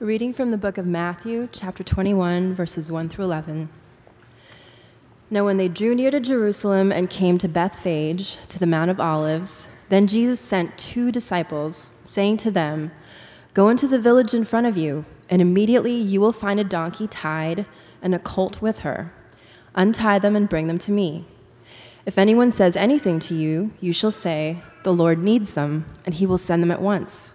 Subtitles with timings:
[0.00, 3.68] reading from the book of Matthew, chapter 21, verses 1 through 11.
[5.28, 9.00] Now, when they drew near to Jerusalem and came to Bethphage, to the Mount of
[9.00, 12.92] Olives, then Jesus sent two disciples, saying to them,
[13.54, 17.08] Go into the village in front of you, and immediately you will find a donkey
[17.08, 17.66] tied
[18.00, 19.12] and a colt with her.
[19.74, 21.26] Untie them and bring them to me.
[22.06, 26.24] If anyone says anything to you, you shall say, The Lord needs them, and he
[26.24, 27.34] will send them at once.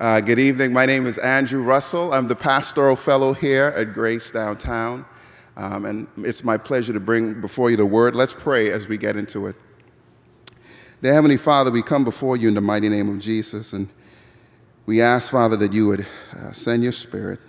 [0.00, 0.72] Uh, good evening.
[0.72, 2.14] My name is Andrew Russell.
[2.14, 5.04] I'm the pastoral fellow here at Grace Downtown.
[5.56, 8.14] Um, and it's my pleasure to bring before you the word.
[8.14, 9.56] Let's pray as we get into it.
[11.02, 13.88] Dear Heavenly Father, we come before you in the mighty name of Jesus, and
[14.86, 17.40] we ask, Father, that you would uh, send your spirit,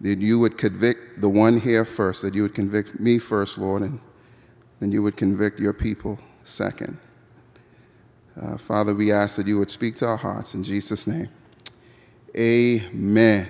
[0.00, 3.82] that you would convict the one here first, that you would convict me first, Lord,
[3.82, 4.00] and
[4.80, 6.98] then you would convict your people second.
[8.36, 11.28] Uh, Father, we ask that you would speak to our hearts in Jesus' name.
[12.36, 13.46] Amen.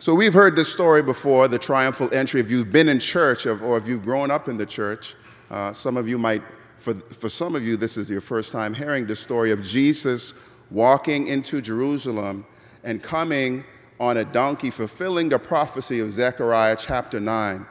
[0.00, 2.40] So we've heard this story before, the triumphal entry.
[2.40, 5.14] If you've been in church or if you've grown up in the church,
[5.50, 6.42] uh, some of you might,
[6.78, 10.34] for, for some of you, this is your first time hearing the story of Jesus
[10.70, 12.44] walking into Jerusalem
[12.82, 13.62] and coming
[14.00, 17.66] on a donkey, fulfilling the prophecy of Zechariah chapter 9.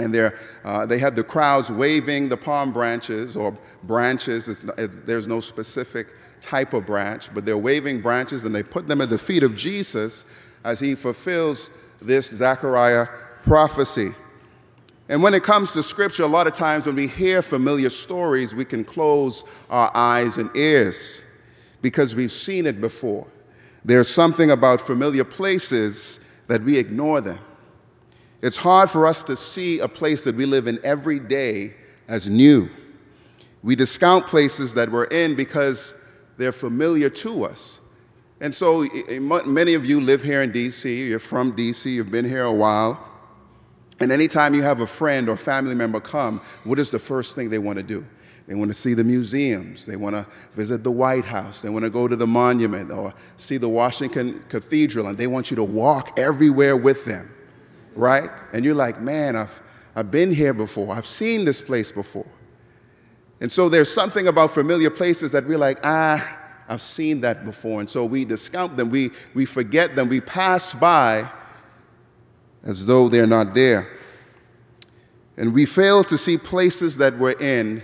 [0.00, 0.32] And
[0.64, 4.48] uh, they had the crowds waving the palm branches or branches.
[4.48, 6.08] It's, it's, there's no specific
[6.40, 9.54] type of branch, but they're waving branches and they put them at the feet of
[9.54, 10.24] Jesus
[10.64, 13.06] as he fulfills this Zechariah
[13.44, 14.10] prophecy.
[15.08, 18.54] And when it comes to scripture, a lot of times when we hear familiar stories,
[18.54, 21.22] we can close our eyes and ears
[21.80, 23.26] because we've seen it before.
[23.84, 27.38] There's something about familiar places that we ignore them.
[28.42, 31.74] It's hard for us to see a place that we live in every day
[32.06, 32.68] as new.
[33.62, 35.94] We discount places that we're in because
[36.38, 37.80] they're familiar to us.
[38.40, 38.86] And so
[39.44, 43.04] many of you live here in DC, you're from DC, you've been here a while.
[44.00, 47.50] And anytime you have a friend or family member come, what is the first thing
[47.50, 48.06] they want to do?
[48.46, 49.84] They want to see the museums.
[49.84, 51.60] They want to visit the White House.
[51.60, 55.08] They want to go to the monument or see the Washington Cathedral.
[55.08, 57.30] And they want you to walk everywhere with them,
[57.94, 58.30] right?
[58.52, 59.60] And you're like, man, I've,
[59.96, 60.94] I've been here before.
[60.94, 62.26] I've seen this place before.
[63.40, 66.36] And so there's something about familiar places that we're like, ah,
[66.68, 67.80] I've seen that before.
[67.80, 71.30] And so we discount them, we, we forget them, we pass by
[72.64, 73.88] as though they're not there.
[75.36, 77.82] And we fail to see places that we're in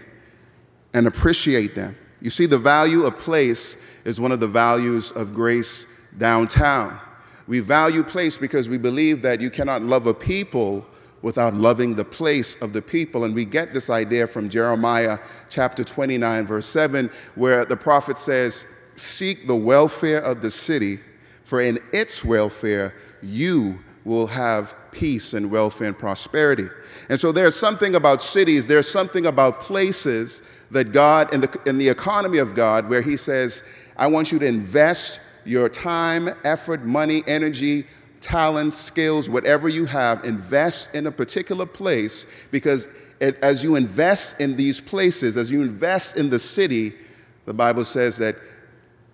[0.93, 1.97] and appreciate them.
[2.21, 5.87] You see, the value of place is one of the values of grace
[6.19, 6.99] downtown.
[7.47, 10.85] We value place because we believe that you cannot love a people
[11.25, 13.25] without loving the place of the people.
[13.25, 15.19] And we get this idea from Jeremiah
[15.49, 21.01] chapter 29, verse 7, where the prophet says, seek the welfare of the city,
[21.43, 26.69] for in its welfare you will have peace and welfare and prosperity.
[27.09, 30.43] And so there's something about cities, there's something about places
[30.73, 33.63] that God, in the, in the economy of God, where He says,
[33.97, 37.87] I want you to invest your time, effort, money, energy,
[38.25, 42.89] talent, skills, whatever you have, invest in a particular place because
[43.21, 46.95] it, as you invest in these places, as you invest in the city,
[47.45, 48.37] the Bible says that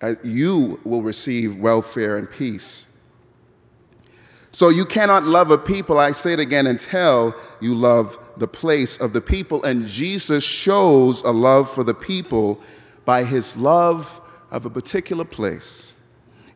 [0.01, 2.87] uh, you will receive welfare and peace.
[4.53, 8.97] So you cannot love a people, I say it again, until you love the place
[8.97, 9.61] of the people.
[9.63, 12.61] And Jesus shows a love for the people
[13.03, 14.21] by his love
[14.51, 15.90] of a particular place.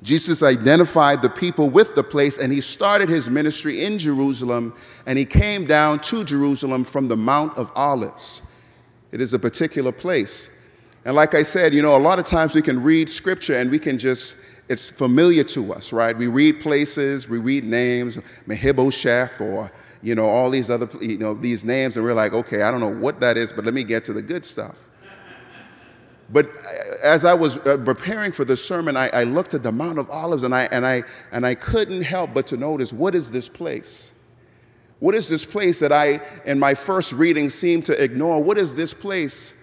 [0.05, 4.75] Jesus identified the people with the place and he started his ministry in Jerusalem
[5.07, 8.43] and he came down to Jerusalem from the Mount of Olives.
[9.11, 10.51] It is a particular place.
[11.05, 13.71] And like I said, you know, a lot of times we can read scripture and
[13.71, 14.35] we can just
[14.69, 16.15] it's familiar to us, right?
[16.15, 19.71] We read places, we read names, Mephibosheth, or
[20.03, 22.79] you know all these other you know these names, and we're like, okay, I don't
[22.79, 24.75] know what that is, but let me get to the good stuff.
[26.29, 26.49] But
[27.03, 30.09] as I was uh, preparing for the sermon, I, I looked at the Mount of
[30.09, 33.47] Olives, and I and I and I couldn't help but to notice what is this
[33.47, 34.13] place?
[34.99, 38.41] What is this place that I, in my first reading, seemed to ignore?
[38.41, 39.53] What is this place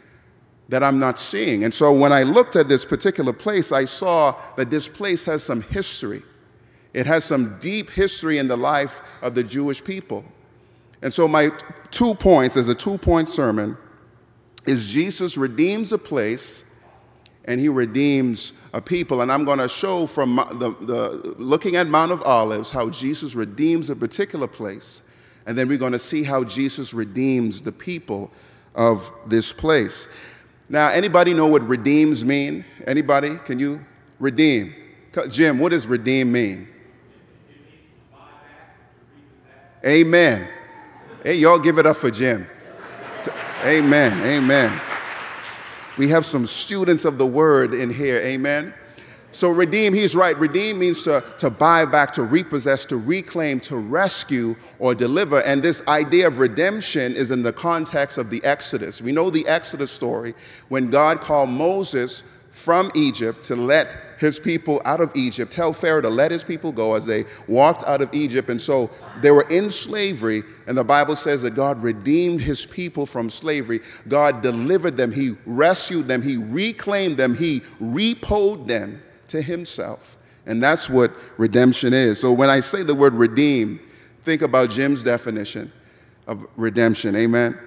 [0.68, 1.64] that I'm not seeing?
[1.64, 5.42] And so when I looked at this particular place, I saw that this place has
[5.42, 6.22] some history.
[6.92, 10.24] It has some deep history in the life of the Jewish people.
[11.00, 11.50] And so my
[11.90, 13.76] two points, as a two point sermon,
[14.66, 16.64] is Jesus redeems a place
[17.44, 19.22] and he redeems a people.
[19.22, 23.34] And I'm going to show from the, the, looking at Mount of Olives how Jesus
[23.34, 25.02] redeems a particular place
[25.46, 28.30] and then we're going to see how Jesus redeems the people
[28.74, 30.08] of this place.
[30.68, 32.64] Now, anybody know what redeems mean?
[32.86, 33.36] Anybody?
[33.44, 33.84] Can you
[34.18, 34.74] redeem?
[35.28, 36.68] Jim, what does redeem mean?
[39.84, 40.48] Amen.
[41.24, 42.46] Hey, y'all give it up for Jim.
[43.64, 44.12] Amen.
[44.26, 44.80] Amen.
[45.96, 48.16] We have some students of the word in here.
[48.16, 48.74] Amen.
[49.30, 50.36] So, redeem, he's right.
[50.36, 55.42] Redeem means to, to buy back, to repossess, to reclaim, to rescue, or deliver.
[55.42, 59.00] And this idea of redemption is in the context of the Exodus.
[59.00, 60.34] We know the Exodus story
[60.68, 66.02] when God called Moses from Egypt to let his people out of Egypt, tell Pharaoh
[66.02, 68.50] to let his people go as they walked out of Egypt.
[68.50, 68.90] And so
[69.22, 73.80] they were in slavery, and the Bible says that God redeemed his people from slavery.
[74.06, 80.18] God delivered them, he rescued them, he reclaimed them, he repoed them to himself.
[80.44, 82.20] And that's what redemption is.
[82.20, 83.80] So when I say the word redeem,
[84.22, 85.72] think about Jim's definition
[86.26, 87.16] of redemption.
[87.16, 87.58] Amen.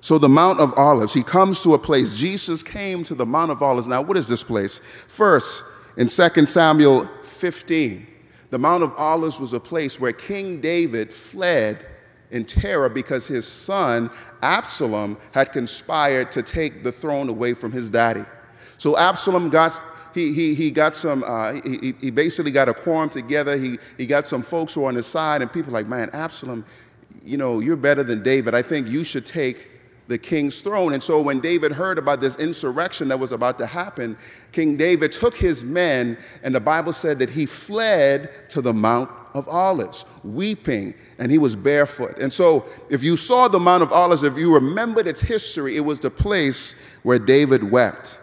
[0.00, 2.14] So the Mount of Olives, he comes to a place.
[2.14, 3.88] Jesus came to the Mount of Olives.
[3.88, 4.80] Now, what is this place?
[5.08, 5.64] First,
[5.96, 8.06] in 2 Samuel 15,
[8.50, 11.86] the Mount of Olives was a place where King David fled
[12.30, 14.10] in terror because his son
[14.42, 18.24] Absalom had conspired to take the throne away from his daddy.
[18.78, 19.80] So Absalom got
[20.16, 23.58] he, he, he got some, uh, he, he basically got a quorum together.
[23.58, 26.64] He, he got some folks who are on his side, and people like, man, Absalom,
[27.22, 28.54] you know, you're better than David.
[28.54, 29.68] I think you should take
[30.08, 30.92] the king's throne.
[30.92, 34.16] And so when David heard about this insurrection that was about to happen,
[34.52, 39.10] King David took his men, and the Bible said that he fled to the Mount
[39.34, 42.16] of Olives, weeping, and he was barefoot.
[42.18, 45.84] And so, if you saw the Mount of Olives, if you remembered its history, it
[45.84, 48.18] was the place where David wept.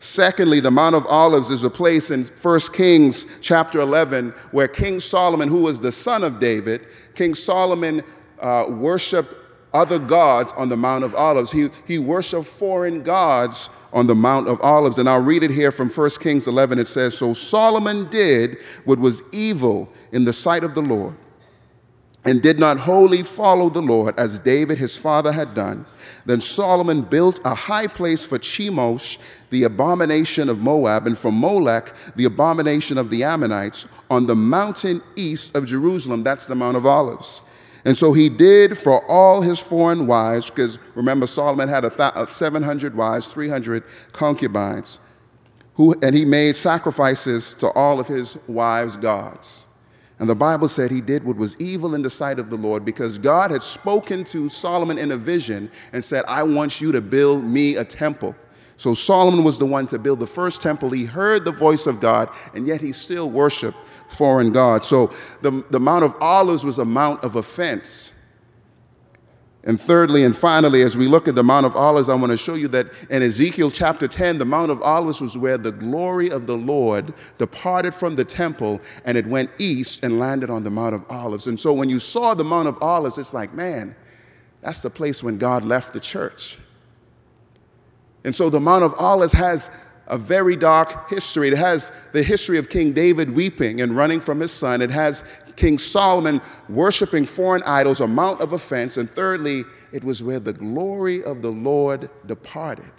[0.00, 5.00] Secondly, the Mount of Olives is a place in 1 Kings chapter 11 where King
[5.00, 8.02] Solomon, who was the son of David, King Solomon
[8.38, 9.34] uh, worshiped
[9.74, 11.50] other gods on the Mount of Olives.
[11.50, 14.98] He, he worshiped foreign gods on the Mount of Olives.
[14.98, 16.78] And I'll read it here from 1 Kings 11.
[16.78, 21.16] It says, So Solomon did what was evil in the sight of the Lord
[22.24, 25.84] and did not wholly follow the Lord as David his father had done.
[26.24, 29.18] Then Solomon built a high place for Chemosh,
[29.50, 35.02] the abomination of Moab, and for Molech, the abomination of the Ammonites, on the mountain
[35.16, 36.22] east of Jerusalem.
[36.22, 37.42] That's the Mount of Olives.
[37.84, 42.26] And so he did for all his foreign wives, because remember, Solomon had a uh,
[42.26, 45.00] 700 wives, 300 concubines,
[45.74, 49.66] who, and he made sacrifices to all of his wives' gods.
[50.18, 52.84] And the Bible said he did what was evil in the sight of the Lord
[52.84, 57.00] because God had spoken to Solomon in a vision and said, I want you to
[57.00, 58.34] build me a temple.
[58.76, 60.90] So Solomon was the one to build the first temple.
[60.90, 63.76] He heard the voice of God, and yet he still worshiped
[64.08, 64.86] foreign gods.
[64.86, 68.12] So the, the Mount of Olives was a mount of offense.
[69.66, 72.36] And thirdly and finally, as we look at the Mount of Olives, I want to
[72.36, 76.30] show you that in Ezekiel chapter 10, the Mount of Olives was where the glory
[76.30, 80.70] of the Lord departed from the temple and it went east and landed on the
[80.70, 81.46] Mount of Olives.
[81.46, 83.96] And so when you saw the Mount of Olives, it's like, man,
[84.60, 86.58] that's the place when God left the church.
[88.24, 89.70] And so the Mount of Olives has
[90.06, 91.48] a very dark history.
[91.48, 94.82] It has the history of King David weeping and running from his son.
[94.82, 95.24] It has
[95.56, 98.96] King Solomon worshiping foreign idols, a mount of offense.
[98.96, 102.90] And thirdly, it was where the glory of the Lord departed.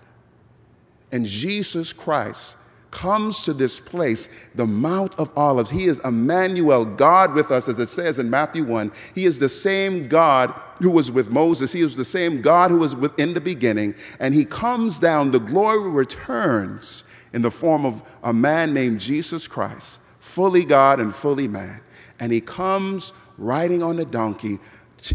[1.12, 2.58] And Jesus Christ
[2.92, 5.70] comes to this place, the Mount of Olives.
[5.70, 8.92] He is Emmanuel, God with us, as it says in Matthew 1.
[9.14, 11.72] He is the same God who was with Moses.
[11.72, 13.96] He was the same God who was within the beginning.
[14.20, 17.04] And he comes down, the glory returns
[17.34, 21.82] in the form of a man named Jesus Christ, fully God and fully man.
[22.20, 24.60] And he comes riding on a donkey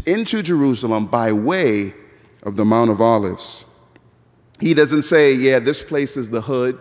[0.05, 1.93] into Jerusalem by way
[2.43, 3.65] of the Mount of Olives.
[4.59, 6.79] He doesn't say, yeah, this place is the hood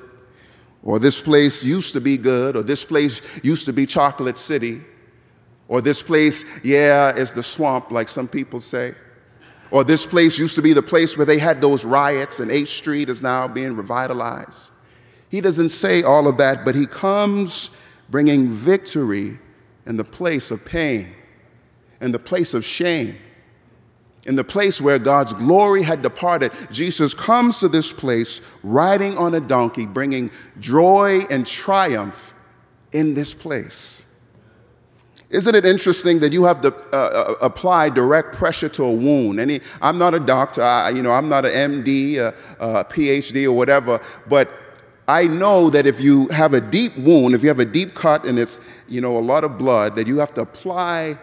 [0.82, 4.80] or this place used to be good, or this place used to be Chocolate City,
[5.70, 8.92] or this place, yeah, is the swamp, like some people say.
[9.70, 12.66] Or this place used to be the place where they had those riots, and 8th
[12.66, 14.72] Street is now being revitalized.
[15.30, 17.70] He doesn't say all of that, but he comes
[18.08, 19.38] bringing victory
[19.86, 21.14] in the place of pain,
[22.00, 23.16] in the place of shame,
[24.26, 26.50] in the place where God's glory had departed.
[26.72, 32.34] Jesus comes to this place riding on a donkey, bringing joy and triumph
[32.90, 34.04] in this place.
[35.30, 39.38] Isn't it interesting that you have to uh, uh apply direct pressure to a wound?
[39.38, 43.46] Any, I'm not a doctor, I, you know, I'm not an MD, a, a PhD,
[43.46, 44.50] or whatever, but
[45.06, 48.24] I know that if you have a deep wound, if you have a deep cut
[48.24, 48.58] and it's,
[48.88, 51.18] you know, a lot of blood, that you have to apply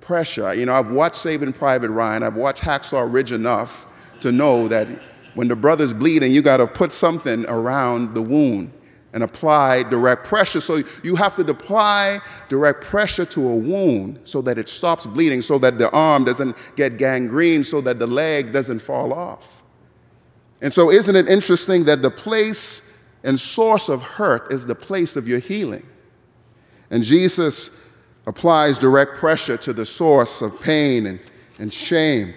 [0.00, 0.52] pressure.
[0.54, 3.86] You know, I've watched Saving Private Ryan, I've watched Hacksaw Ridge enough
[4.20, 4.88] to know that
[5.34, 8.72] when the brother's bleeding, you got to put something around the wound
[9.14, 10.60] and apply direct pressure.
[10.60, 15.40] So you have to apply direct pressure to a wound so that it stops bleeding,
[15.40, 19.62] so that the arm doesn't get gangrene, so that the leg doesn't fall off.
[20.60, 22.82] And so, isn't it interesting that the place
[23.24, 25.84] and source of hurt is the place of your healing.
[26.90, 27.70] And Jesus
[28.26, 31.18] applies direct pressure to the source of pain and,
[31.58, 32.34] and shame.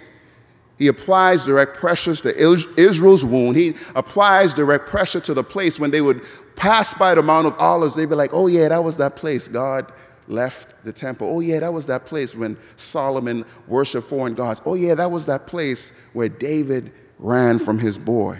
[0.77, 3.55] He applies direct pressures to Israel's wound.
[3.55, 6.24] He applies direct pressure to the place when they would
[6.55, 9.48] pass by the Mount of Olives, they'd be like, oh, yeah, that was that place
[9.48, 9.91] God
[10.27, 11.29] left the temple.
[11.34, 14.62] Oh, yeah, that was that place when Solomon worshiped foreign gods.
[14.65, 18.39] Oh, yeah, that was that place where David ran from his boy.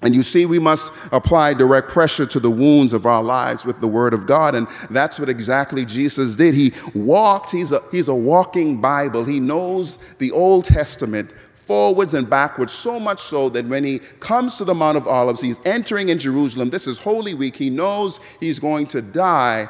[0.00, 3.80] And you see, we must apply direct pressure to the wounds of our lives with
[3.80, 4.54] the Word of God.
[4.54, 6.54] And that's what exactly Jesus did.
[6.54, 9.24] He walked, he's a, he's a walking Bible.
[9.24, 14.56] He knows the Old Testament forwards and backwards, so much so that when he comes
[14.56, 16.70] to the Mount of Olives, he's entering in Jerusalem.
[16.70, 17.56] This is Holy Week.
[17.56, 19.68] He knows he's going to die,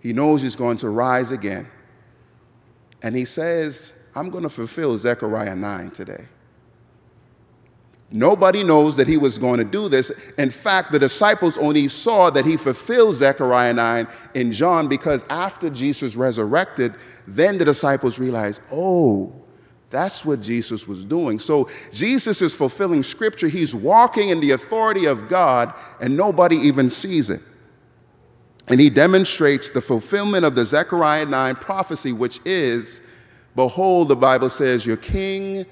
[0.00, 1.66] he knows he's going to rise again.
[3.02, 6.26] And he says, I'm going to fulfill Zechariah 9 today.
[8.16, 10.12] Nobody knows that he was going to do this.
[10.38, 15.68] In fact, the disciples only saw that he fulfilled Zechariah 9 in John because after
[15.68, 16.94] Jesus resurrected,
[17.26, 19.34] then the disciples realized, oh,
[19.90, 21.40] that's what Jesus was doing.
[21.40, 23.48] So Jesus is fulfilling scripture.
[23.48, 27.40] He's walking in the authority of God, and nobody even sees it.
[28.68, 33.02] And he demonstrates the fulfillment of the Zechariah 9 prophecy, which is
[33.56, 35.64] Behold, the Bible says, Your king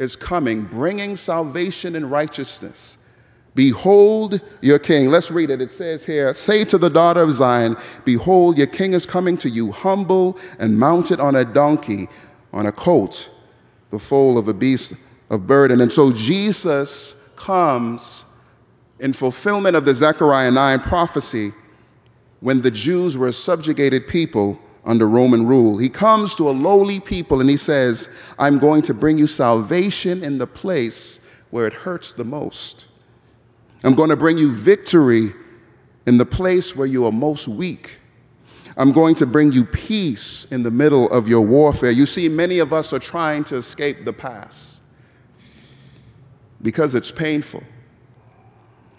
[0.00, 2.96] is coming, bringing salvation and righteousness.
[3.54, 5.10] Behold your king.
[5.10, 5.60] Let's read it.
[5.60, 9.50] It says here Say to the daughter of Zion, Behold, your king is coming to
[9.50, 12.08] you, humble and mounted on a donkey,
[12.52, 13.30] on a colt,
[13.90, 14.94] the foal of a beast
[15.28, 15.82] of burden.
[15.82, 18.24] And so Jesus comes
[19.00, 21.52] in fulfillment of the Zechariah 9 prophecy
[22.40, 25.78] when the Jews were a subjugated people under Roman rule.
[25.78, 28.08] He comes to a lowly people and he says,
[28.38, 31.20] I'm going to bring you salvation in the place
[31.50, 32.86] where it hurts the most.
[33.84, 35.32] I'm going to bring you victory
[36.06, 37.98] in the place where you are most weak.
[38.76, 41.90] I'm going to bring you peace in the middle of your warfare.
[41.90, 44.80] You see, many of us are trying to escape the past
[46.62, 47.62] because it's painful.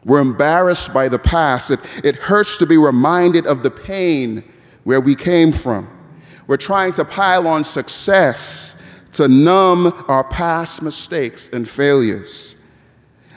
[0.03, 1.71] We're embarrassed by the past.
[1.71, 4.43] It, it hurts to be reminded of the pain
[4.83, 5.87] where we came from.
[6.47, 8.81] We're trying to pile on success
[9.13, 12.55] to numb our past mistakes and failures.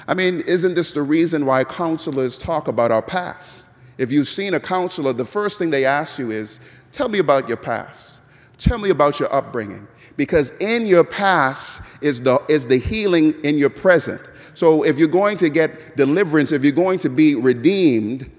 [0.06, 3.68] I mean, isn't this the reason why counselors talk about our past?
[3.98, 6.60] If you've seen a counselor, the first thing they ask you is,
[6.94, 8.20] Tell me about your past.
[8.56, 9.88] Tell me about your upbringing.
[10.16, 14.20] Because in your past is the, is the healing in your present.
[14.54, 18.30] So if you're going to get deliverance, if you're going to be redeemed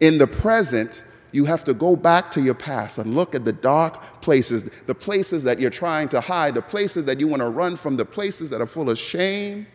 [0.00, 1.02] in the present,
[1.36, 4.94] you have to go back to your past and look at the dark places, the
[4.94, 8.04] places that you're trying to hide, the places that you want to run from, the
[8.06, 9.66] places that are full of shame,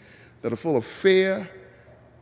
[0.41, 1.47] that are full of fear,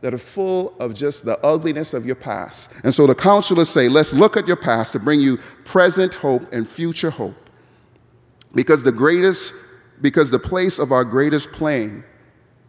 [0.01, 2.69] that are full of just the ugliness of your past.
[2.84, 6.51] And so the counselors say, let's look at your past to bring you present hope
[6.51, 7.50] and future hope.
[8.53, 9.53] Because the greatest,
[10.01, 12.03] because the place of our greatest pain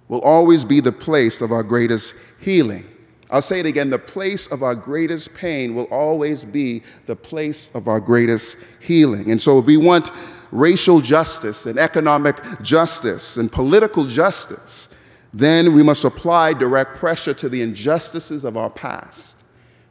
[0.09, 2.87] will always be the place of our greatest healing.
[3.31, 7.71] I'll say it again the place of our greatest pain will always be the place
[7.75, 9.31] of our greatest healing.
[9.31, 10.11] And so, if we want
[10.51, 14.89] racial justice and economic justice and political justice,
[15.33, 19.45] then we must apply direct pressure to the injustices of our past.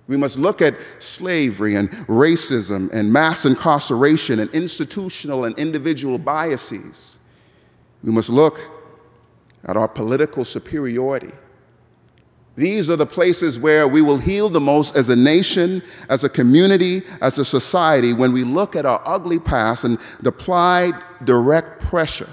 [0.08, 7.20] We must look at slavery and racism and mass incarceration and institutional and individual biases.
[8.04, 8.60] We must look
[9.66, 11.32] at our political superiority
[12.60, 16.30] These are the places where we will heal the most as a nation, as a
[16.30, 20.92] community, as a society when we look at our ugly past and apply
[21.24, 22.28] direct pressure,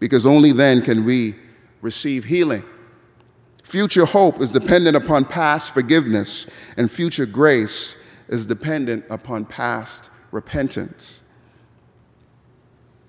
[0.00, 1.34] because only then can we
[1.82, 2.64] receive healing.
[3.62, 6.46] Future hope is dependent upon past forgiveness,
[6.78, 11.22] and future grace is dependent upon past repentance.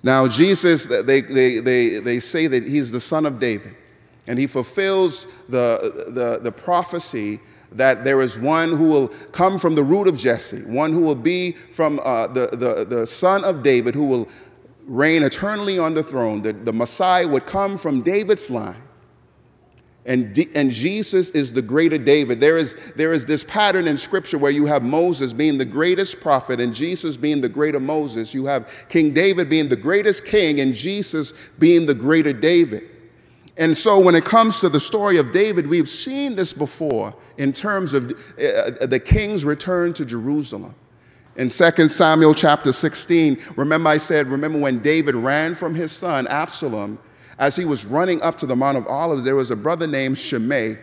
[0.04, 3.74] Now, Jesus, they, they, they, they say that he's the son of David.
[4.28, 7.40] And he fulfills the, the, the prophecy
[7.74, 11.16] that there is one who will come from the root of Jesse, one who will
[11.16, 14.28] be from uh, the, the, the son of David, who will
[14.86, 16.42] reign eternally on the throne.
[16.42, 18.82] The, the Messiah would come from David's line.
[20.08, 22.40] And, and Jesus is the greater David.
[22.40, 26.20] There is, there is this pattern in Scripture where you have Moses being the greatest
[26.22, 28.32] prophet and Jesus being the greater Moses.
[28.32, 32.84] You have King David being the greatest king and Jesus being the greater David.
[33.58, 37.54] And so, when it comes to the story of David, we've seen this before in
[37.54, 40.76] terms of uh, the king's return to Jerusalem.
[41.38, 46.28] In 2 Samuel chapter 16, remember I said, remember when David ran from his son
[46.28, 46.98] Absalom,
[47.40, 50.18] as he was running up to the Mount of Olives, there was a brother named
[50.18, 50.78] Shimei.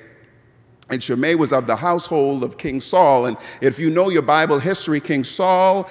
[0.90, 3.26] And Shimei was of the household of King Saul.
[3.26, 5.88] And if you know your Bible history, King Saul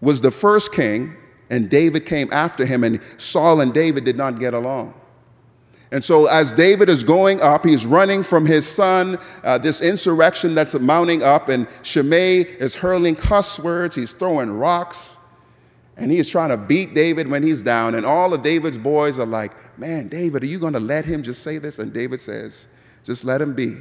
[0.00, 1.14] was the first king,
[1.50, 4.94] and David came after him, and Saul and David did not get along.
[5.92, 10.54] And so, as David is going up, he's running from his son, uh, this insurrection
[10.54, 15.18] that's mounting up, and Shimei is hurling cuss words, he's throwing rocks,
[15.98, 17.94] and he's trying to beat David when he's down.
[17.94, 21.22] And all of David's boys are like, Man, David, are you going to let him
[21.22, 21.78] just say this?
[21.78, 22.68] And David says,
[23.04, 23.76] Just let him be.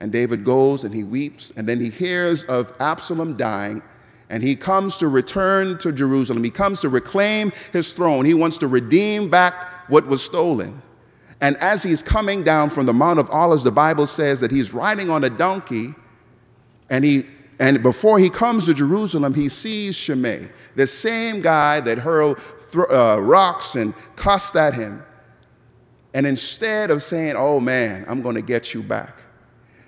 [0.00, 3.82] And David goes and he weeps, and then he hears of Absalom dying,
[4.28, 6.44] and he comes to return to Jerusalem.
[6.44, 8.26] He comes to reclaim his throne.
[8.26, 10.82] He wants to redeem back what was stolen.
[11.42, 14.72] And as he's coming down from the Mount of Olives, the Bible says that he's
[14.72, 15.92] riding on a donkey.
[16.88, 17.26] And, he,
[17.58, 22.38] and before he comes to Jerusalem, he sees Shimei, the same guy that hurled
[22.70, 25.02] th- uh, rocks and cussed at him.
[26.14, 29.16] And instead of saying, Oh man, I'm going to get you back.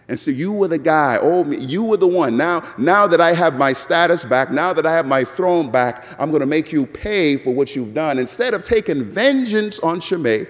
[0.08, 2.36] And so you were the guy, oh, you were the one.
[2.36, 6.04] Now, now that I have my status back, now that I have my throne back,
[6.18, 8.18] I'm going to make you pay for what you've done.
[8.18, 10.46] Instead of taking vengeance on Shimei,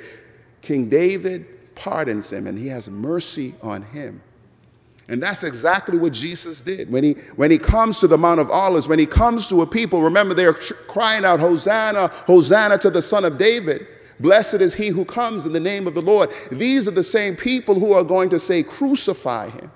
[0.65, 4.23] King David pardons him and he has mercy on him.
[5.09, 6.91] And that's exactly what Jesus did.
[6.91, 9.67] When he, when he comes to the Mount of Olives, when he comes to a
[9.67, 13.87] people, remember they're crying out, Hosanna, Hosanna to the Son of David.
[14.21, 16.31] Blessed is he who comes in the name of the Lord.
[16.51, 19.71] These are the same people who are going to say, Crucify him.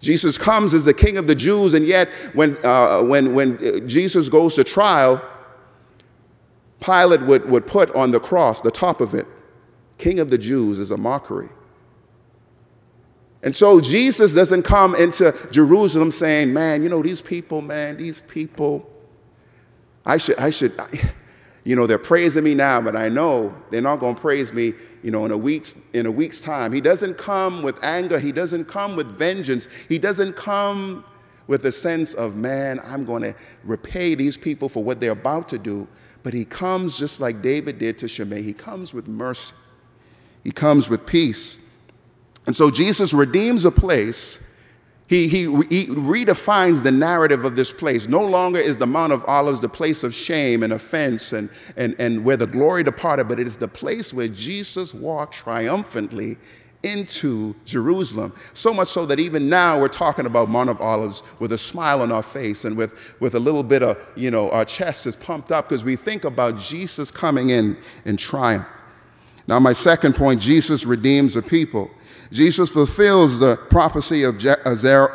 [0.00, 4.28] Jesus comes as the King of the Jews, and yet when, uh, when, when Jesus
[4.28, 5.20] goes to trial,
[6.80, 9.26] Pilate would, would put on the cross, the top of it,
[9.98, 11.48] King of the Jews is a mockery.
[13.42, 18.20] And so Jesus doesn't come into Jerusalem saying, man, you know, these people, man, these
[18.20, 18.88] people,
[20.04, 20.72] I should, I should,
[21.64, 24.72] you know, they're praising me now, but I know they're not going to praise me,
[25.02, 26.72] you know, in a week's, in a week's time.
[26.72, 28.18] He doesn't come with anger.
[28.18, 29.68] He doesn't come with vengeance.
[29.88, 31.04] He doesn't come
[31.46, 35.48] with a sense of, man, I'm going to repay these people for what they're about
[35.50, 35.86] to do.
[36.22, 38.42] But he comes just like David did to Shimei.
[38.42, 39.54] He comes with mercy,
[40.44, 41.58] he comes with peace.
[42.46, 44.38] And so Jesus redeems a place.
[45.06, 48.08] He, he, he, redefines the narrative of this place.
[48.08, 51.96] No longer is the Mount of Olives the place of shame and offense and, and,
[51.98, 56.36] and where the glory departed, but it is the place where Jesus walked triumphantly
[56.82, 58.32] into Jerusalem.
[58.54, 62.02] So much so that even now we're talking about Mount of Olives with a smile
[62.02, 65.16] on our face and with, with a little bit of, you know, our chest is
[65.16, 68.66] pumped up because we think about Jesus coming in in triumph.
[69.48, 71.90] Now, my second point Jesus redeems a people.
[72.30, 74.74] Jesus fulfills the prophecy of uh,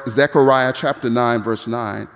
[0.10, 2.08] Zechariah chapter 9, verse 9.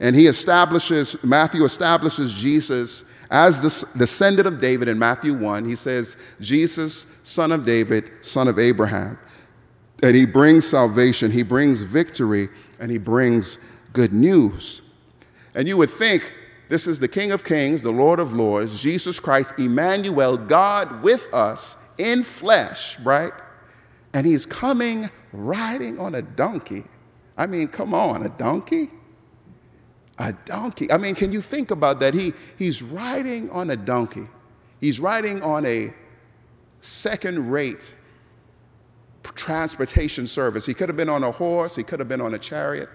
[0.00, 5.76] And he establishes, Matthew establishes Jesus as the descendant of David in Matthew 1, he
[5.76, 9.18] says, Jesus, son of David, son of Abraham.
[10.02, 12.48] And he brings salvation, he brings victory,
[12.80, 13.58] and he brings
[13.92, 14.82] good news.
[15.54, 16.36] And you would think
[16.68, 21.32] this is the King of Kings, the Lord of Lords, Jesus Christ, Emmanuel, God with
[21.34, 23.32] us in flesh, right?
[24.14, 26.84] And he's coming riding on a donkey.
[27.36, 28.90] I mean, come on, a donkey?
[30.18, 30.90] A donkey.
[30.90, 32.14] I mean, can you think about that?
[32.14, 34.28] He, he's riding on a donkey,
[34.80, 35.92] he's riding on a
[36.80, 37.94] second rate
[39.34, 40.64] transportation service.
[40.64, 42.88] He could have been on a horse, he could have been on a chariot.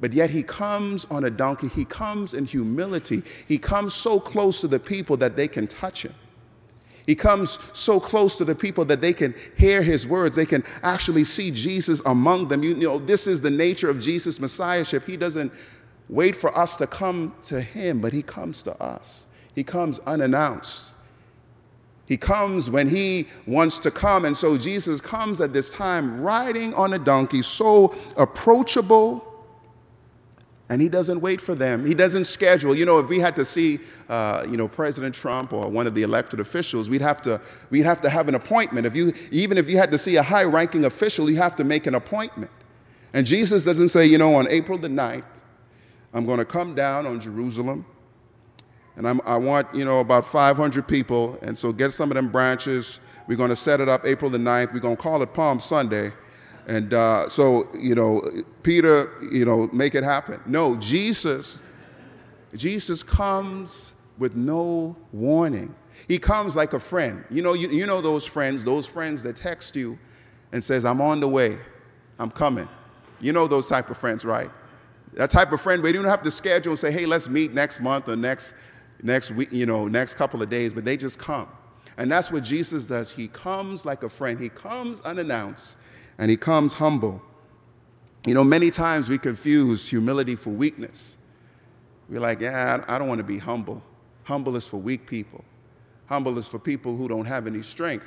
[0.00, 1.68] But yet he comes on a donkey.
[1.68, 3.22] He comes in humility.
[3.46, 6.12] He comes so close to the people that they can touch him.
[7.06, 10.34] He comes so close to the people that they can hear his words.
[10.34, 12.64] They can actually see Jesus among them.
[12.64, 15.06] You, know, this is the nature of Jesus' messiahship.
[15.06, 15.52] He doesn't
[16.08, 19.26] wait for us to come to him, but he comes to us.
[19.54, 20.92] He comes unannounced.
[22.06, 24.24] He comes when he wants to come.
[24.24, 29.32] And so Jesus comes at this time riding on a donkey, so approachable
[30.72, 31.84] and he doesn't wait for them.
[31.84, 32.74] He doesn't schedule.
[32.74, 35.94] You know, if we had to see, uh, you know, President Trump or one of
[35.94, 37.38] the elected officials, we'd have to,
[37.68, 38.86] we'd have to have an appointment.
[38.86, 41.86] If you, even if you had to see a high-ranking official, you have to make
[41.86, 42.50] an appointment.
[43.12, 45.24] And Jesus doesn't say, you know, on April the 9th,
[46.14, 47.86] I'm going to come down on Jerusalem,
[48.96, 52.28] and I'm, I want, you know, about 500 people, and so get some of them
[52.28, 53.00] branches.
[53.26, 54.74] We're going to set it up April the 9th.
[54.74, 56.12] We're going to call it Palm Sunday.
[56.66, 58.22] And uh, so, you know,
[58.62, 60.40] Peter, you know, make it happen.
[60.46, 61.62] No, Jesus,
[62.54, 65.74] Jesus comes with no warning.
[66.08, 67.24] He comes like a friend.
[67.30, 69.98] You know, you, you know those friends, those friends that text you
[70.52, 71.58] and says, I'm on the way,
[72.18, 72.68] I'm coming.
[73.20, 74.50] You know those type of friends, right?
[75.14, 77.52] That type of friend where you don't have to schedule and say, hey, let's meet
[77.52, 78.54] next month or next,
[79.02, 81.48] next week, you know, next couple of days, but they just come.
[81.98, 83.10] And that's what Jesus does.
[83.10, 84.40] He comes like a friend.
[84.40, 85.76] He comes unannounced
[86.18, 87.20] and he comes humble.
[88.26, 91.18] You know, many times we confuse humility for weakness.
[92.08, 93.82] We're like, yeah, I don't want to be humble.
[94.24, 95.44] Humble is for weak people.
[96.06, 98.06] Humble is for people who don't have any strength.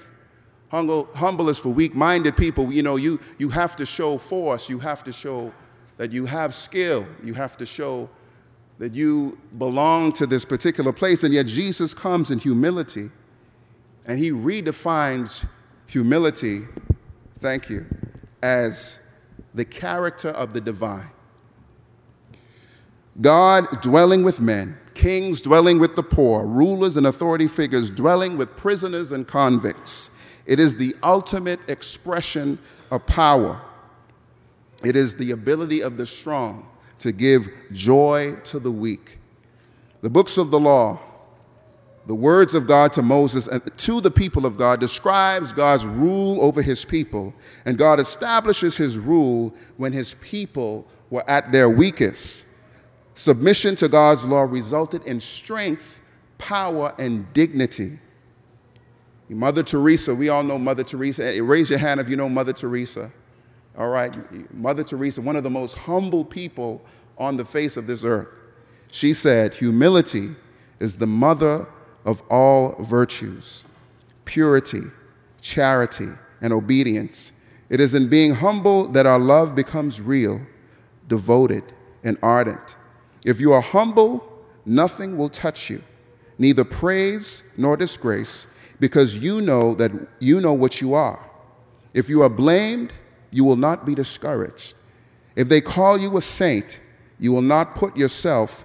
[0.69, 2.71] Humble, humble is for weak minded people.
[2.71, 4.69] You know, you, you have to show force.
[4.69, 5.53] You have to show
[5.97, 7.07] that you have skill.
[7.23, 8.09] You have to show
[8.77, 11.23] that you belong to this particular place.
[11.23, 13.09] And yet, Jesus comes in humility
[14.05, 15.47] and he redefines
[15.87, 16.65] humility
[17.39, 17.85] thank you,
[18.41, 18.99] as
[19.53, 21.11] the character of the divine.
[23.21, 28.57] God dwelling with men, kings dwelling with the poor, rulers and authority figures dwelling with
[28.57, 30.09] prisoners and convicts.
[30.47, 32.57] It is the ultimate expression
[32.89, 33.61] of power.
[34.83, 36.67] It is the ability of the strong
[36.99, 39.19] to give joy to the weak.
[40.01, 40.99] The books of the law
[42.07, 46.41] the words of God to Moses and to the people of God describes God's rule
[46.41, 47.33] over his people,
[47.65, 52.45] and God establishes his rule when his people were at their weakest.
[53.15, 56.01] Submission to God's law resulted in strength,
[56.37, 57.97] power, and dignity.
[59.27, 61.41] Mother Teresa, we all know Mother Teresa.
[61.41, 63.11] Raise your hand if you know Mother Teresa.
[63.77, 64.15] All right,
[64.53, 66.81] Mother Teresa, one of the most humble people
[67.17, 68.39] on the face of this earth.
[68.91, 70.35] She said, Humility
[70.79, 71.67] is the mother
[72.05, 73.65] of all virtues
[74.23, 74.81] purity,
[75.39, 76.09] charity,
[76.41, 77.31] and obedience.
[77.69, 80.41] It is in being humble that our love becomes real,
[81.07, 81.63] devoted,
[82.03, 82.75] and ardent.
[83.23, 84.27] If you are humble,
[84.65, 85.83] nothing will touch you,
[86.39, 88.47] neither praise nor disgrace,
[88.79, 91.23] because you know that you know what you are.
[91.93, 92.91] If you are blamed,
[93.35, 94.75] you will not be discouraged.
[95.35, 96.79] If they call you a saint,
[97.19, 98.63] you will not put yourself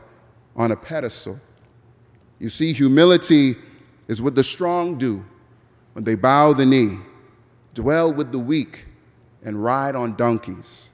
[0.55, 1.41] on a pedestal.
[2.39, 3.57] You see, humility
[4.07, 5.25] is what the strong do
[5.95, 7.01] when they bow the knee,
[7.75, 8.87] dwell with the weak,
[9.43, 10.91] and ride on donkeys.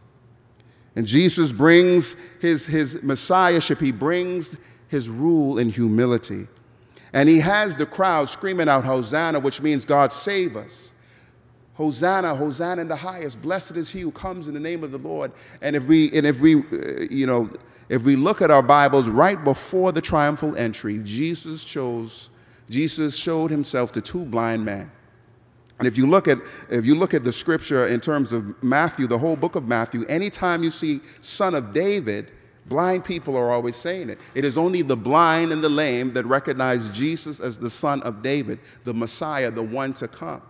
[0.94, 4.56] And Jesus brings his, his messiahship, he brings
[4.88, 6.46] his rule in humility.
[7.12, 10.94] And he has the crowd screaming out, Hosanna, which means God save us.
[11.76, 13.40] Hosanna, Hosanna in the highest.
[13.42, 15.30] Blessed is he who comes in the name of the Lord.
[15.60, 17.50] And if we, and if we, uh, you know,
[17.88, 22.30] if we look at our Bibles right before the triumphal entry, Jesus chose,
[22.70, 24.90] Jesus showed himself to two blind men.
[25.78, 26.38] And if you look at
[26.70, 30.06] if you look at the scripture in terms of Matthew, the whole book of Matthew,
[30.06, 32.32] anytime you see son of David,
[32.64, 34.18] blind people are always saying it.
[34.34, 38.22] It is only the blind and the lame that recognize Jesus as the son of
[38.22, 40.40] David, the Messiah, the one to come.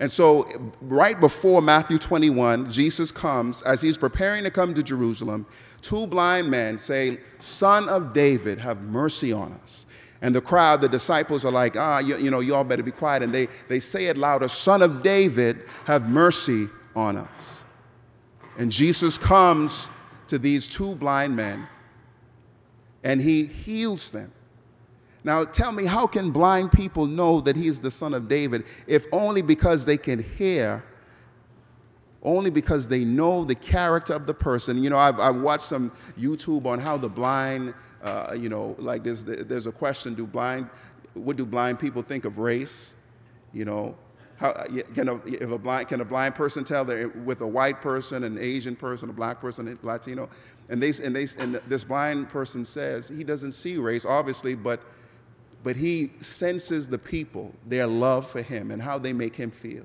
[0.00, 0.48] And so,
[0.80, 5.46] right before Matthew 21, Jesus comes, as he's preparing to come to Jerusalem,
[5.82, 9.86] two blind men say, Son of David, have mercy on us.
[10.22, 13.22] And the crowd, the disciples are like, ah, you, you know, y'all better be quiet.
[13.22, 17.62] And they, they say it louder, Son of David, have mercy on us.
[18.58, 19.90] And Jesus comes
[20.26, 21.66] to these two blind men
[23.02, 24.32] and he heals them.
[25.22, 29.06] Now, tell me, how can blind people know that he's the son of David if
[29.12, 30.82] only because they can hear
[32.22, 34.82] only because they know the character of the person.
[34.82, 39.02] You know, I've, I've watched some YouTube on how the blind, uh, you know, like
[39.04, 40.68] there's, there's a question, do blind,
[41.14, 42.96] what do blind people think of race?
[43.52, 43.96] You know,
[44.36, 44.52] how,
[44.94, 48.24] can, a, if a blind, can a blind person tell that with a white person,
[48.24, 50.28] an Asian person, a black person, a Latino?
[50.68, 54.82] And, they, and, they, and this blind person says he doesn't see race, obviously, but
[55.62, 59.84] but he senses the people, their love for him, and how they make him feel.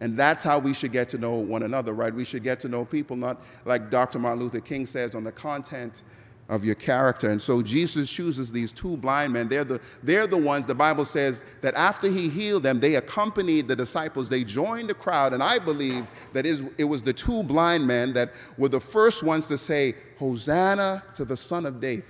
[0.00, 2.14] And that's how we should get to know one another, right?
[2.14, 4.18] We should get to know people, not like Dr.
[4.18, 6.02] Martin Luther King says, on the content
[6.48, 7.30] of your character.
[7.30, 9.48] And so Jesus chooses these two blind men.
[9.48, 13.68] They're the, they're the ones, the Bible says, that after he healed them, they accompanied
[13.68, 14.28] the disciples.
[14.28, 15.32] They joined the crowd.
[15.32, 19.48] And I believe that it was the two blind men that were the first ones
[19.48, 22.04] to say, Hosanna to the Son of David,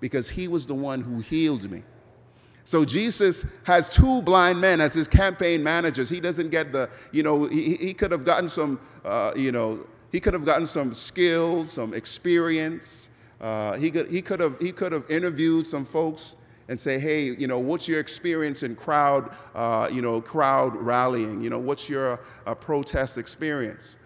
[0.00, 1.82] because he was the one who healed me.
[2.64, 6.08] So Jesus has two blind men as his campaign managers.
[6.08, 9.86] He doesn't get the, you know, he, he could have gotten some, uh, you know,
[10.12, 13.10] he could have gotten some skills, some experience.
[13.40, 16.36] Uh, he, could, he, could have, he could have interviewed some folks
[16.68, 21.42] and say, hey, you know, what's your experience in crowd, uh, you know, crowd rallying?
[21.42, 23.98] You know, what's your uh, protest experience?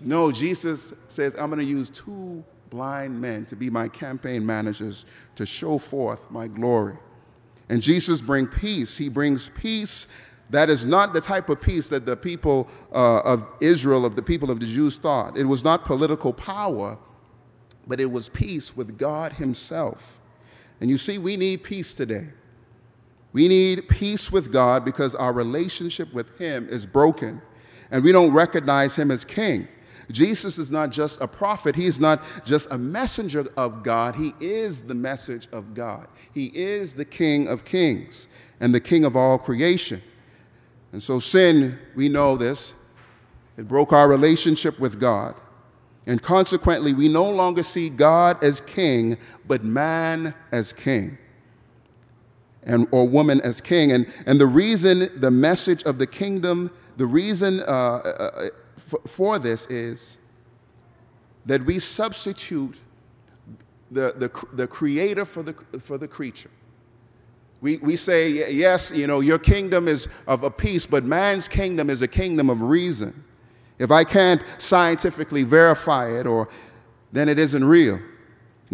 [0.00, 5.06] No, Jesus says, I'm going to use two blind men to be my campaign managers
[5.36, 6.96] to show forth my glory.
[7.68, 8.98] And Jesus brings peace.
[8.98, 10.08] He brings peace
[10.50, 14.22] that is not the type of peace that the people uh, of Israel, of the
[14.22, 15.38] people of the Jews thought.
[15.38, 16.98] It was not political power,
[17.86, 20.18] but it was peace with God Himself.
[20.80, 22.26] And you see, we need peace today.
[23.32, 27.40] We need peace with God because our relationship with Him is broken
[27.92, 29.68] and we don't recognize Him as King.
[30.10, 34.34] Jesus is not just a prophet, he is not just a messenger of God, he
[34.40, 36.08] is the message of God.
[36.32, 38.28] He is the King of kings
[38.60, 40.02] and the King of all creation.
[40.92, 42.74] And so, sin, we know this,
[43.56, 45.34] it broke our relationship with God.
[46.06, 51.18] And consequently, we no longer see God as king, but man as king.
[52.62, 53.92] And, or woman as king.
[53.92, 59.66] And, and the reason the message of the kingdom, the reason uh, uh, for this
[59.66, 60.18] is
[61.46, 62.80] that we substitute
[63.90, 66.50] the, the, the creator for the, for the creature.
[67.60, 71.88] We, we say, yes, you know, your kingdom is of a peace, but man's kingdom
[71.88, 73.24] is a kingdom of reason.
[73.78, 76.48] If I can't scientifically verify it, or
[77.12, 77.98] then it isn't real.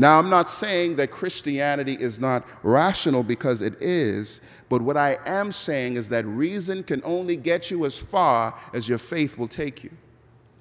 [0.01, 5.19] Now, I'm not saying that Christianity is not rational because it is, but what I
[5.27, 9.47] am saying is that reason can only get you as far as your faith will
[9.47, 9.91] take you.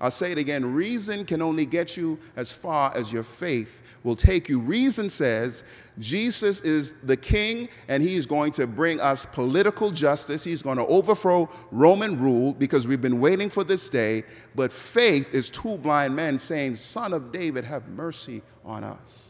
[0.02, 4.16] I'll say it again reason can only get you as far as your faith will
[4.16, 4.60] take you.
[4.60, 5.64] Reason says
[6.00, 10.44] Jesus is the king and he's going to bring us political justice.
[10.44, 14.24] He's going to overthrow Roman rule because we've been waiting for this day.
[14.56, 19.29] But faith is two blind men saying, Son of David, have mercy on us.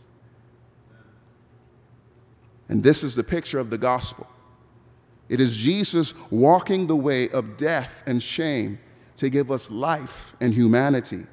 [2.70, 4.28] And this is the picture of the gospel.
[5.28, 8.80] It is Jesus walking the way of death and shame
[9.18, 11.26] to give us life and humanity.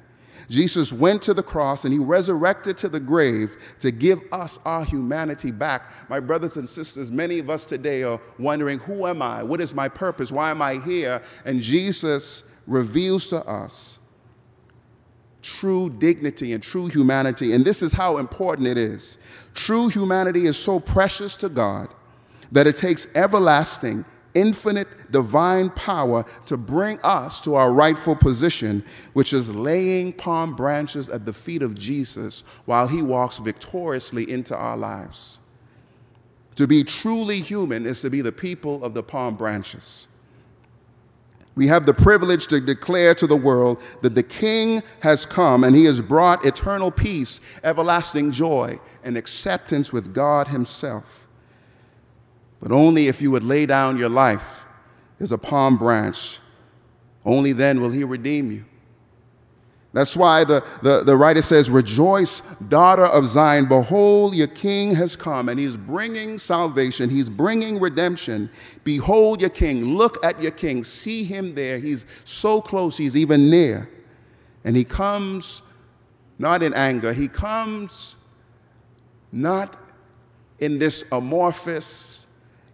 [0.49, 4.83] Jesus went to the cross and he resurrected to the grave to give us our
[4.83, 5.91] humanity back.
[6.09, 9.43] My brothers and sisters, many of us today are wondering, Who am I?
[9.43, 10.31] What is my purpose?
[10.31, 11.21] Why am I here?
[11.45, 13.96] And Jesus reveals to us
[15.47, 17.53] true dignity and true humanity.
[17.53, 19.17] And this is how important it is.
[19.53, 21.87] True humanity is so precious to God
[22.51, 28.83] that it takes everlasting infinite divine power to bring us to our rightful position,
[29.13, 34.55] which is laying palm branches at the feet of Jesus while he walks victoriously into
[34.55, 35.39] our lives.
[36.55, 40.07] To be truly human is to be the people of the palm branches.
[41.57, 45.75] We have the privilege to declare to the world that the King has come and
[45.75, 51.27] he has brought eternal peace, everlasting joy, and acceptance with God Himself
[52.59, 54.65] but only if you would lay down your life
[55.19, 56.39] as a palm branch.
[57.25, 58.65] Only then will he redeem you.
[59.93, 63.67] That's why the, the, the writer says, Rejoice, daughter of Zion.
[63.67, 67.09] Behold, your king has come, and he's bringing salvation.
[67.09, 68.49] He's bringing redemption.
[68.83, 69.85] Behold your king.
[69.85, 70.83] Look at your king.
[70.83, 71.79] See him there.
[71.79, 73.89] He's so close, he's even near.
[74.63, 75.61] And he comes
[76.37, 78.17] not in anger, he comes
[79.31, 79.77] not
[80.59, 82.27] in this amorphous,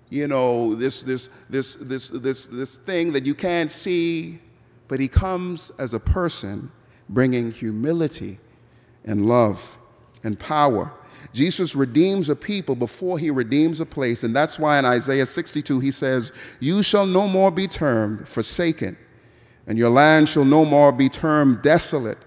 [0.09, 4.39] you know, this, this, this, this, this, this thing that you can't see,
[4.87, 6.71] but he comes as a person
[7.13, 8.39] bringing humility
[9.05, 9.77] and love
[10.23, 10.91] and power.
[11.31, 14.23] Jesus redeems a people before he redeems a place.
[14.23, 18.97] And that's why in Isaiah 62 he says, You shall no more be termed forsaken,
[19.67, 22.17] and your land shall no more be termed desolate,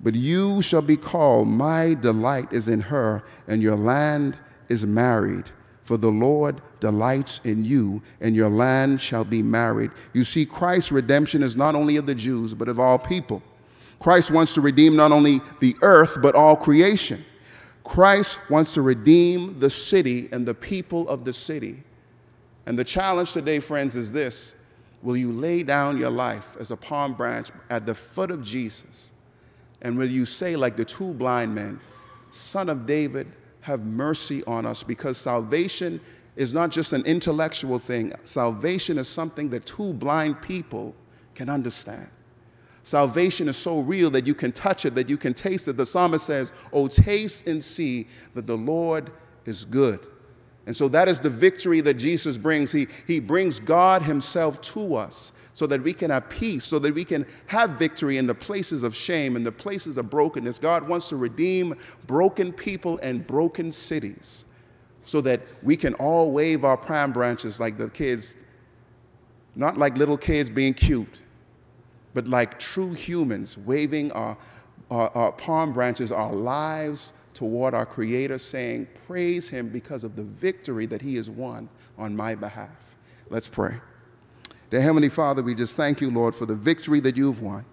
[0.00, 4.38] but you shall be called, My delight is in her, and your land
[4.68, 5.50] is married.
[5.82, 9.90] For the Lord delights in you, and your land shall be married.
[10.14, 13.42] You see, Christ's redemption is not only of the Jews, but of all people.
[14.00, 17.24] Christ wants to redeem not only the earth, but all creation.
[17.84, 21.82] Christ wants to redeem the city and the people of the city.
[22.66, 24.54] And the challenge today, friends, is this
[25.02, 29.12] Will you lay down your life as a palm branch at the foot of Jesus?
[29.82, 31.80] And will you say, like the two blind men,
[32.30, 33.26] Son of David,
[33.62, 34.82] have mercy on us?
[34.82, 36.00] Because salvation
[36.36, 40.94] is not just an intellectual thing, salvation is something that two blind people
[41.34, 42.08] can understand.
[42.82, 45.76] Salvation is so real that you can touch it, that you can taste it.
[45.76, 49.12] The psalmist says, Oh, taste and see that the Lord
[49.44, 50.06] is good.
[50.66, 52.70] And so that is the victory that Jesus brings.
[52.70, 56.94] He, he brings God Himself to us so that we can have peace, so that
[56.94, 60.58] we can have victory in the places of shame, in the places of brokenness.
[60.58, 61.74] God wants to redeem
[62.06, 64.44] broken people and broken cities
[65.04, 68.36] so that we can all wave our palm branches like the kids,
[69.56, 71.20] not like little kids being cute,
[72.14, 74.36] but like true humans waving our,
[74.90, 80.24] our, our palm branches, our lives toward our Creator, saying, Praise Him because of the
[80.24, 82.96] victory that He has won on my behalf.
[83.28, 83.76] Let's pray.
[84.70, 87.64] Dear Heavenly Father, we just thank you, Lord, for the victory that you've won.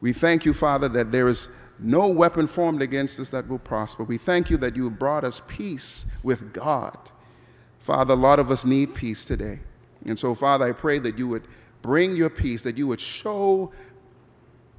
[0.00, 1.48] We thank you, Father, that there is
[1.78, 4.04] no weapon formed against us that will prosper.
[4.04, 6.96] We thank you that you have brought us peace with God.
[7.78, 9.60] Father, a lot of us need peace today.
[10.06, 11.46] And so, Father, I pray that you would
[11.84, 13.70] bring your peace, that you would show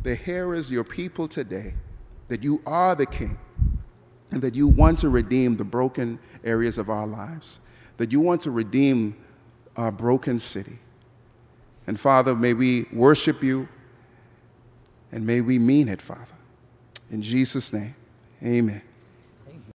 [0.01, 1.75] the hearers, your people today,
[2.29, 3.37] that you are the King,
[4.31, 7.59] and that you want to redeem the broken areas of our lives,
[7.97, 9.15] that you want to redeem
[9.77, 10.79] our broken city.
[11.85, 13.69] And Father, may we worship you
[15.11, 16.35] and may we mean it, Father.
[17.11, 17.93] In Jesus' name,
[18.43, 18.81] amen.